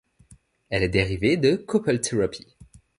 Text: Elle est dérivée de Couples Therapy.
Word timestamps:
Elle 0.71 0.81
est 0.81 0.89
dérivée 0.89 1.37
de 1.37 1.55
Couples 1.57 1.99
Therapy. 1.99 2.47